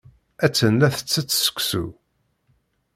[0.45, 1.85] Attan la tettett seksu.